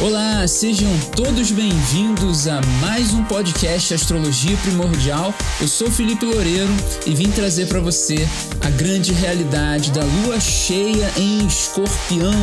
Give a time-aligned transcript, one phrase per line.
[0.00, 5.32] Olá, sejam todos bem-vindos a mais um podcast Astrologia Primordial.
[5.60, 6.68] Eu sou Felipe Loureiro
[7.06, 8.16] e vim trazer para você
[8.60, 12.34] a grande realidade da lua cheia em Escorpião,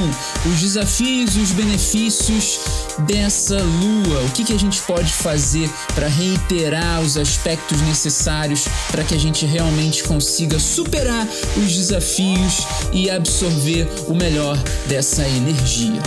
[0.45, 2.61] os desafios e os benefícios
[2.99, 4.22] dessa lua.
[4.24, 9.20] O que, que a gente pode fazer para reiterar os aspectos necessários para que a
[9.20, 11.28] gente realmente consiga superar
[11.58, 14.58] os desafios e absorver o melhor
[14.88, 16.02] dessa energia.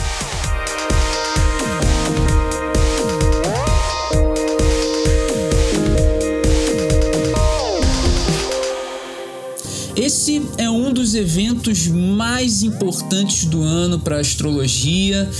[10.25, 15.31] Esse é um dos eventos mais importantes do ano para a astrologia.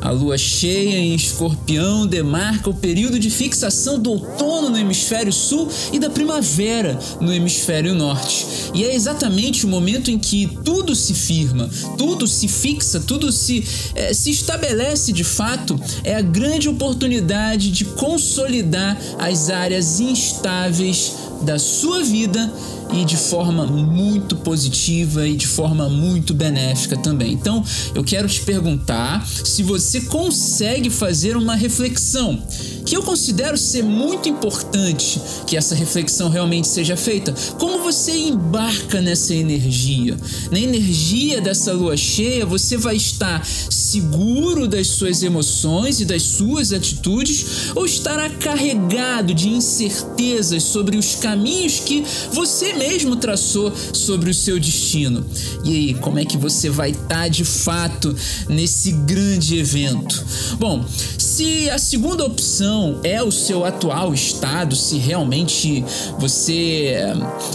[0.00, 5.68] A lua cheia em escorpião demarca o período de fixação do outono no hemisfério sul
[5.92, 8.44] e da primavera no hemisfério norte.
[8.74, 13.64] E é exatamente o momento em que tudo se firma, tudo se fixa, tudo se,
[13.94, 15.80] é, se estabelece de fato.
[16.02, 21.12] É a grande oportunidade de consolidar as áreas instáveis
[21.42, 22.52] da sua vida
[22.92, 27.32] e de forma muito positiva e de forma muito benéfica também.
[27.32, 32.42] Então, eu quero te perguntar se você consegue fazer uma reflexão
[32.84, 37.34] que eu considero ser muito importante que essa reflexão realmente seja feita.
[37.58, 40.16] Como você embarca nessa energia?
[40.50, 43.46] Na energia dessa lua cheia, você vai estar
[43.92, 51.16] seguro das suas emoções e das suas atitudes ou estará carregado de incertezas sobre os
[51.16, 55.26] caminhos que você mesmo traçou sobre o seu destino?
[55.62, 58.16] E aí, como é que você vai estar de fato
[58.48, 60.24] nesse grande evento?
[60.58, 60.82] Bom,
[61.18, 65.84] se a segunda opção é o seu atual estado, se realmente
[66.18, 66.96] você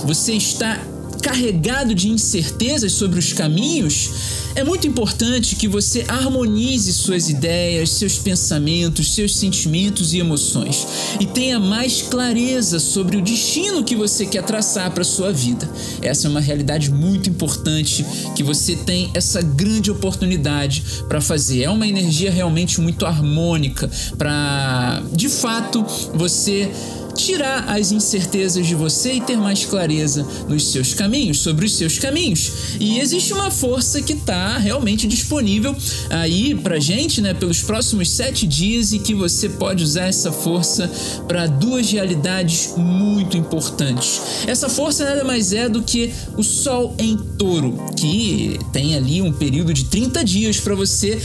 [0.05, 0.79] você está
[1.21, 4.09] carregado de incertezas sobre os caminhos,
[4.57, 10.87] é muito importante que você harmonize suas ideias, seus pensamentos, seus sentimentos e emoções
[11.19, 15.69] e tenha mais clareza sobre o destino que você quer traçar para sua vida.
[16.01, 18.03] Essa é uma realidade muito importante
[18.35, 21.61] que você tem essa grande oportunidade para fazer.
[21.61, 25.85] É uma energia realmente muito harmônica para, de fato,
[26.15, 26.71] você
[27.17, 31.97] tirar as incertezas de você e ter mais clareza nos seus caminhos, sobre os seus
[31.97, 32.51] caminhos.
[32.79, 35.75] E existe uma força que está realmente disponível
[36.09, 40.89] aí pra gente, né, pelos próximos sete dias e que você pode usar essa força
[41.27, 44.21] para duas realidades muito importantes.
[44.45, 49.31] Essa força nada mais é do que o Sol em Touro, que tem ali um
[49.31, 51.19] período de 30 dias para você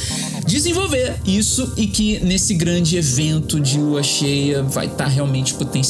[0.46, 5.81] desenvolver isso e que nesse grande evento de lua cheia vai estar tá realmente potencializado.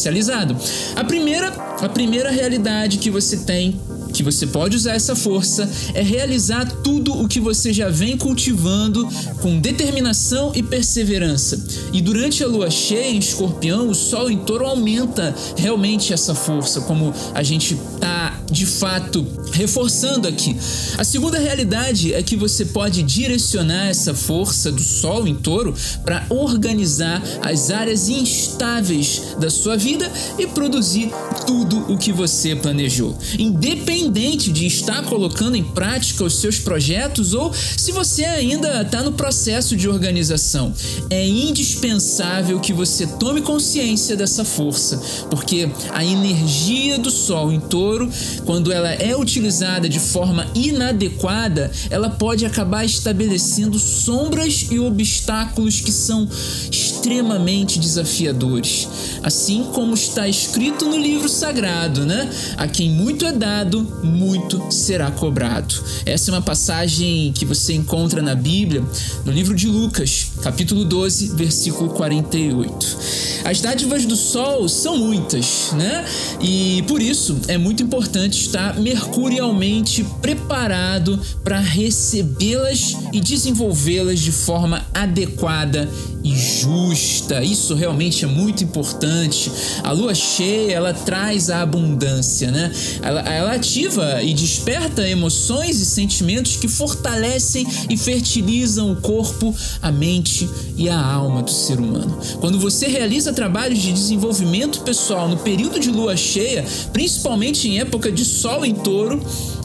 [0.96, 3.80] A primeira, a primeira realidade que você tem
[4.12, 9.08] que você pode usar essa força é realizar tudo o que você já vem cultivando
[9.40, 11.64] com determinação e perseverança.
[11.92, 16.82] E durante a lua cheia em escorpião, o sol em touro aumenta realmente essa força,
[16.82, 20.56] como a gente tá de fato reforçando aqui.
[20.98, 25.74] A segunda realidade é que você pode direcionar essa força do sol em touro
[26.04, 31.10] para organizar as áreas instáveis da sua vida e produzir
[31.46, 33.18] tudo o que você planejou.
[33.38, 39.12] Independente de estar colocando em prática os seus projetos ou se você ainda está no
[39.12, 40.72] processo de organização.
[41.08, 48.10] É indispensável que você tome consciência dessa força, porque a energia do Sol em touro,
[48.44, 55.92] quando ela é utilizada de forma inadequada, ela pode acabar estabelecendo sombras e obstáculos que
[55.92, 56.28] são
[56.70, 58.88] extremamente desafiadores.
[59.22, 62.28] Assim como está escrito no livro sagrado, né?
[62.56, 65.74] A quem muito é dado, muito será cobrado.
[66.06, 68.82] Essa é uma passagem que você encontra na Bíblia,
[69.24, 72.96] no livro de Lucas, capítulo 12, versículo 48.
[73.44, 76.04] As dádivas do sol são muitas, né?
[76.40, 84.84] E por isso é muito importante estar mercurialmente preparado para recebê-las e desenvolvê-las de forma
[84.94, 85.88] adequada
[86.24, 87.42] e justa.
[87.42, 89.50] Isso realmente é muito importante.
[89.82, 92.72] A lua cheia, ela traz a abundância, né?
[93.02, 99.90] Ela, ela ativa e desperta emoções e sentimentos que fortalecem e fertilizam o corpo, a
[99.90, 102.18] mente e a alma do ser humano.
[102.40, 108.10] Quando você realiza trabalhos de desenvolvimento pessoal no período de lua cheia, principalmente em época
[108.12, 109.20] de sol em touro,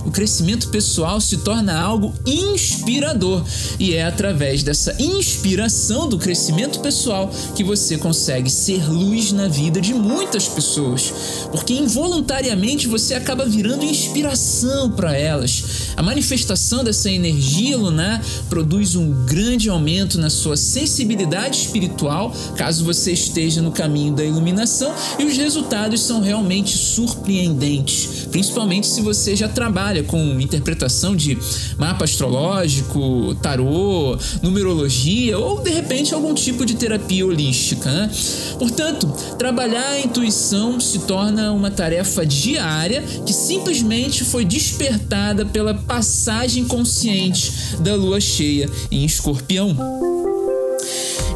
[0.08, 3.44] o crescimento pessoal se torna algo inspirador.
[3.78, 9.82] E é através dessa inspiração do crescimento pessoal que você consegue ser luz na vida
[9.82, 11.12] de muitas pessoas,
[11.52, 15.92] porque involuntariamente você acaba virando inspiração para elas.
[15.98, 23.12] A manifestação dessa energia lunar produz um grande aumento na sua sensibilidade espiritual, caso você
[23.12, 29.48] esteja no caminho da iluminação, e os resultados são realmente surpreendentes, principalmente se você já
[29.48, 31.38] trabalha com interpretação de
[31.78, 37.92] mapa astrológico, tarô, numerologia ou de repente algum tipo de terapia holística.
[37.92, 38.12] Né?
[38.58, 39.08] Portanto,
[39.38, 47.52] trabalhar a intuição se torna uma tarefa diária que simplesmente foi despertada pela passagem consciente
[47.80, 50.17] da lua cheia em escorpião.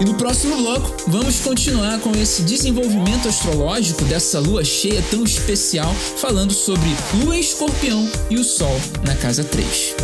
[0.01, 5.94] E no próximo bloco, vamos continuar com esse desenvolvimento astrológico dessa lua cheia tão especial,
[6.18, 6.89] falando sobre
[7.24, 9.95] lua em escorpião e o sol na casa 3.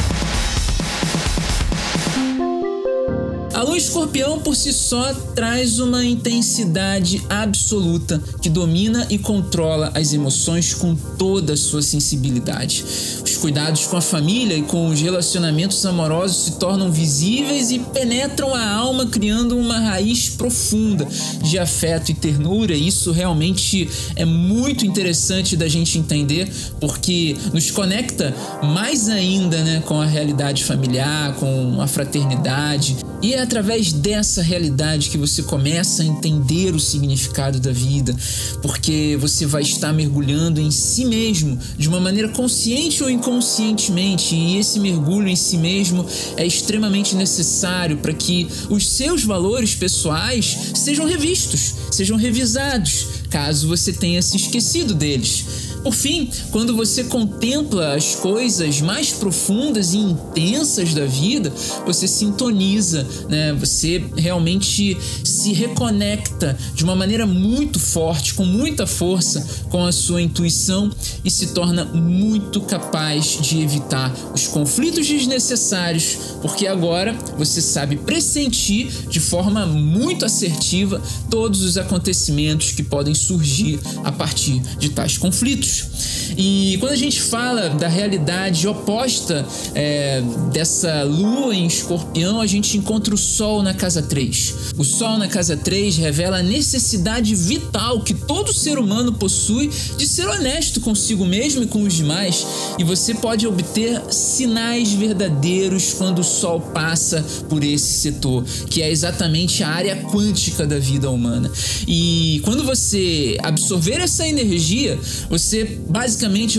[3.58, 10.12] A lua escorpião por si só traz uma intensidade absoluta que domina e controla as
[10.12, 12.84] emoções com toda a sua sensibilidade.
[13.20, 18.55] Os cuidados com a família e com os relacionamentos amorosos se tornam visíveis e penetram
[18.55, 21.05] a alma, criando uma raiz profunda
[21.43, 22.76] de afeto e ternura.
[22.76, 28.32] Isso realmente é muito interessante da gente entender, porque nos conecta
[28.62, 33.07] mais ainda né, com a realidade familiar, com a fraternidade.
[33.20, 38.15] E é através dessa realidade que você começa a entender o significado da vida,
[38.62, 44.56] porque você vai estar mergulhando em si mesmo de uma maneira consciente ou inconscientemente, e
[44.59, 46.06] esse mergulho em si mesmo
[46.37, 53.93] é extremamente necessário para que os seus valores pessoais sejam revistos, sejam revisados, caso você
[53.93, 55.44] tenha se esquecido deles.
[55.88, 61.50] Por fim, quando você contempla as coisas mais profundas e intensas da vida,
[61.87, 63.55] você sintoniza, né?
[63.55, 70.20] Você realmente se reconecta de uma maneira muito forte, com muita força com a sua
[70.20, 70.90] intuição
[71.25, 78.91] e se torna muito capaz de evitar os conflitos desnecessários, porque agora você sabe pressentir
[79.08, 81.00] de forma muito assertiva
[81.31, 85.77] todos os acontecimentos que podem surgir a partir de tais conflitos.
[85.78, 86.27] baixo.
[86.38, 89.44] E quando a gente fala da realidade oposta
[89.75, 94.55] é, dessa lua em escorpião, a gente encontra o sol na casa 3.
[94.79, 100.06] O sol na casa 3 revela a necessidade vital que todo ser humano possui de
[100.06, 102.46] ser honesto consigo mesmo e com os demais.
[102.79, 108.88] E você pode obter sinais verdadeiros quando o sol passa por esse setor, que é
[108.88, 111.50] exatamente a área quântica da vida humana.
[111.87, 114.96] E quando você absorver essa energia,
[115.29, 115.69] você você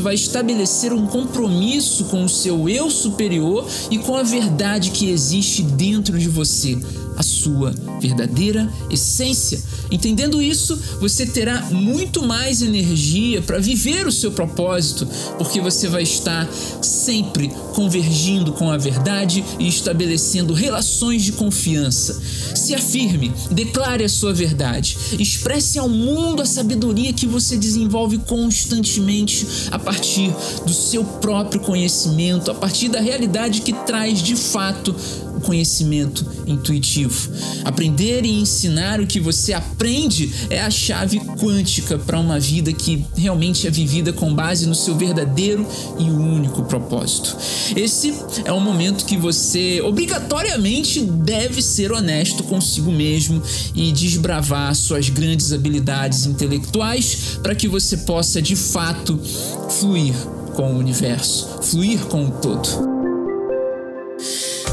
[0.02, 5.62] vai estabelecer um compromisso com o seu eu superior e com a verdade que existe
[5.62, 6.78] dentro de você,
[7.20, 9.62] a sua verdadeira essência.
[9.92, 15.06] Entendendo isso, você terá muito mais energia para viver o seu propósito,
[15.38, 16.48] porque você vai estar
[16.82, 22.22] sempre convergindo com a verdade e estabelecendo relações de confiança.
[22.56, 29.46] Se afirme, declare a sua verdade, expresse ao mundo a sabedoria que você desenvolve constantemente
[29.72, 30.34] a partir
[30.66, 34.96] do seu próprio conhecimento, a partir da realidade que traz de fato
[35.40, 37.32] conhecimento intuitivo.
[37.64, 43.06] Aprender e ensinar o que você aprende é a chave quântica para uma vida que
[43.16, 45.66] realmente é vivida com base no seu verdadeiro
[45.98, 47.38] e único propósito.
[47.76, 48.14] Esse
[48.46, 53.42] é um momento que você obrigatoriamente deve ser honesto consigo mesmo
[53.74, 59.20] e desbravar suas grandes habilidades intelectuais para que você possa de fato
[59.80, 60.14] fluir
[60.56, 62.99] com o universo, fluir com o todo.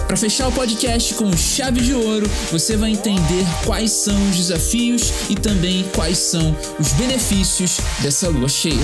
[0.06, 5.12] Para fechar o podcast com chave de ouro, você vai entender quais são os desafios
[5.28, 8.76] e também quais são os benefícios dessa lua cheia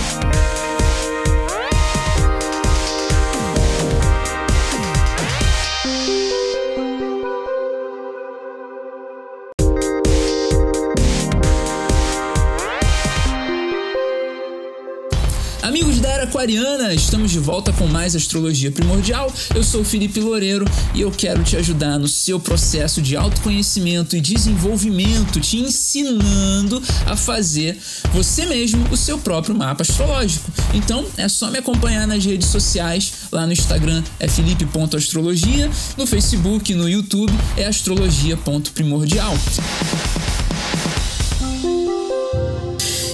[16.22, 16.94] aquariana!
[16.94, 19.32] Estamos de volta com mais Astrologia Primordial.
[19.54, 20.64] Eu sou Felipe Loureiro
[20.94, 27.16] e eu quero te ajudar no seu processo de autoconhecimento e desenvolvimento, te ensinando a
[27.16, 27.76] fazer
[28.12, 30.50] você mesmo o seu próprio mapa astrológico.
[30.72, 36.74] Então é só me acompanhar nas redes sociais, lá no Instagram é felipe.astrologia, no Facebook,
[36.74, 39.34] no YouTube é astrologia.primordial.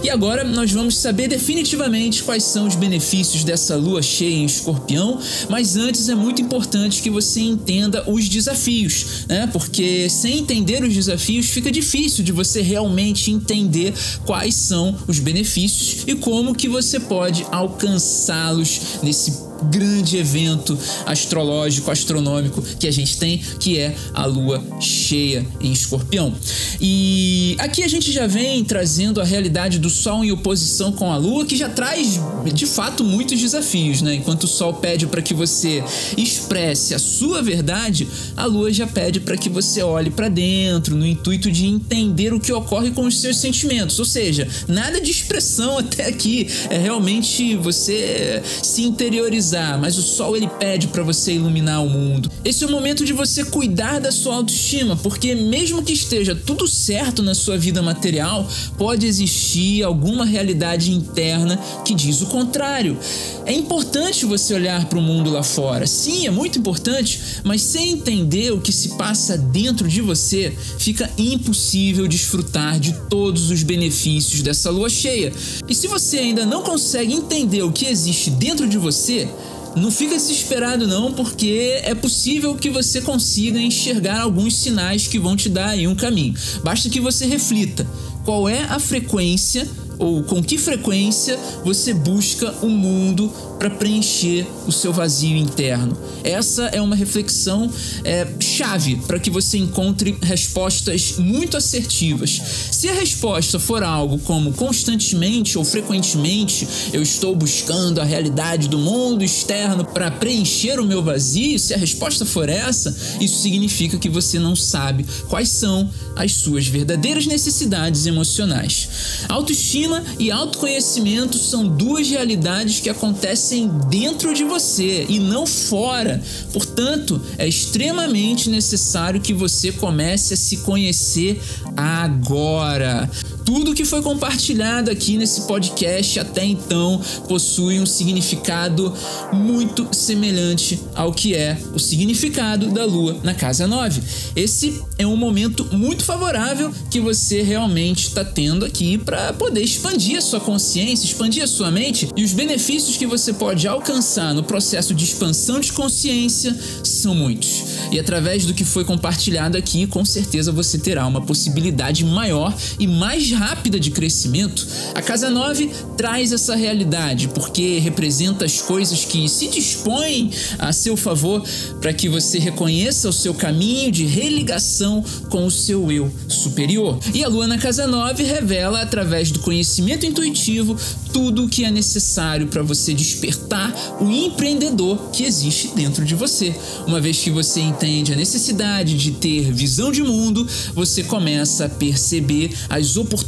[0.08, 5.20] E agora nós vamos saber definitivamente quais são os benefícios dessa lua cheia em escorpião,
[5.50, 9.46] mas antes é muito importante que você entenda os desafios, né?
[9.52, 13.92] Porque sem entender os desafios fica difícil de você realmente entender
[14.24, 22.62] quais são os benefícios e como que você pode alcançá-los nesse grande evento astrológico, astronômico
[22.62, 26.32] que a gente tem, que é a lua cheia em escorpião.
[26.80, 31.16] E aqui a gente já vem trazendo a realidade do Sol em oposição com a
[31.16, 32.20] lua, que já traz
[32.52, 34.14] de fato muitos desafios, né?
[34.14, 35.82] Enquanto o Sol pede para que você
[36.16, 41.06] expresse a sua verdade, a lua já pede para que você olhe para dentro, no
[41.06, 43.98] intuito de entender o que ocorre com os seus sentimentos.
[43.98, 49.47] Ou seja, nada de expressão até aqui, é realmente você se interiorizar
[49.78, 52.30] mas o sol ele pede para você iluminar o mundo.
[52.44, 56.66] Esse é o momento de você cuidar da sua autoestima, porque mesmo que esteja tudo
[56.66, 62.98] certo na sua vida material, pode existir alguma realidade interna que diz o contrário.
[63.46, 65.86] É importante você olhar para o mundo lá fora.
[65.86, 71.10] Sim, é muito importante, mas sem entender o que se passa dentro de você, fica
[71.16, 75.32] impossível desfrutar de todos os benefícios dessa lua cheia.
[75.66, 79.28] E se você ainda não consegue entender o que existe dentro de você,
[79.76, 85.36] não fica desesperado não, porque é possível que você consiga enxergar alguns sinais que vão
[85.36, 86.34] te dar aí um caminho.
[86.62, 87.86] Basta que você reflita
[88.24, 89.68] qual é a frequência
[89.98, 95.98] ou com que frequência você busca o mundo para preencher o seu vazio interno.
[96.22, 97.70] Essa é uma reflexão
[98.04, 102.40] é, chave para que você encontre respostas muito assertivas.
[102.70, 108.78] Se a resposta for algo como constantemente ou frequentemente eu estou buscando a realidade do
[108.78, 114.08] mundo externo para preencher o meu vazio, se a resposta for essa, isso significa que
[114.08, 118.88] você não sabe quais são as suas verdadeiras necessidades emocionais.
[119.28, 119.87] Autoestima
[120.18, 126.22] e autoconhecimento são duas realidades que acontecem dentro de você e não fora.
[126.52, 131.40] Portanto, é extremamente necessário que você comece a se conhecer
[131.76, 133.08] agora.
[133.48, 138.92] Tudo que foi compartilhado aqui nesse podcast até então possui um significado
[139.32, 144.02] muito semelhante ao que é o significado da lua na casa 9.
[144.36, 150.18] Esse é um momento muito favorável que você realmente está tendo aqui para poder expandir
[150.18, 154.42] a sua consciência, expandir a sua mente e os benefícios que você pode alcançar no
[154.42, 157.64] processo de expansão de consciência são muitos.
[157.90, 162.86] E através do que foi compartilhado aqui, com certeza você terá uma possibilidade maior e
[162.86, 164.66] mais rápida de crescimento,
[164.96, 170.96] a casa 9 traz essa realidade, porque representa as coisas que se dispõem a seu
[170.96, 171.44] favor
[171.80, 176.98] para que você reconheça o seu caminho de religação com o seu eu superior.
[177.14, 180.76] E a lua na casa 9 revela, através do conhecimento intuitivo,
[181.12, 186.52] tudo o que é necessário para você despertar o empreendedor que existe dentro de você.
[186.86, 191.68] Uma vez que você entende a necessidade de ter visão de mundo, você começa a
[191.68, 193.27] perceber as oportunidades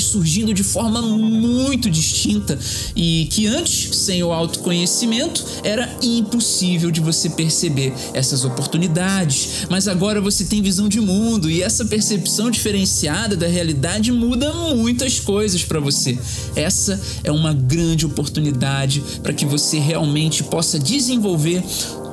[0.00, 2.58] surgindo de forma muito distinta
[2.94, 9.66] e que antes, sem o autoconhecimento, era impossível de você perceber essas oportunidades.
[9.70, 15.18] Mas agora você tem visão de mundo e essa percepção diferenciada da realidade muda muitas
[15.20, 16.18] coisas para você.
[16.54, 21.62] Essa é uma grande oportunidade para que você realmente possa desenvolver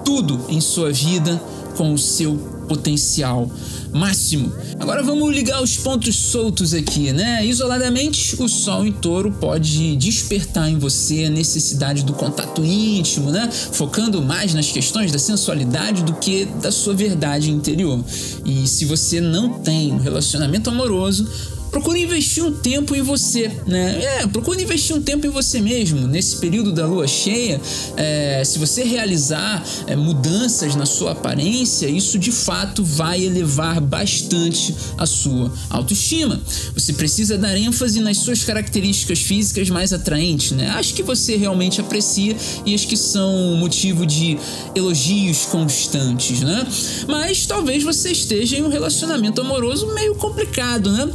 [0.04, 1.42] tudo em sua vida
[1.76, 3.52] com o seu potencial
[3.92, 4.54] máximo.
[4.80, 7.46] Agora vamos ligar os pontos soltos aqui, né?
[7.46, 13.50] Isoladamente, o Sol em Touro pode despertar em você a necessidade do contato íntimo, né?
[13.52, 18.04] Focando mais nas questões da sensualidade do que da sua verdade interior.
[18.46, 21.28] E se você não tem um relacionamento amoroso,
[21.72, 24.02] procure investir um tempo em você, né?
[24.04, 26.08] É, procure investir um tempo em você mesmo.
[26.08, 27.62] Nesse período da lua cheia,
[27.96, 34.76] é, se você realizar é, mudanças na sua aparência, isso de fato vai elevar bastante
[34.98, 36.40] a sua autoestima.
[36.74, 40.70] Você precisa dar ênfase nas suas características físicas mais atraentes, né?
[40.70, 42.36] As que você realmente aprecia
[42.66, 44.38] e as que são motivo de
[44.76, 46.68] elogios constantes, né?
[47.08, 51.10] Mas talvez você esteja em um relacionamento amoroso meio complicado, né?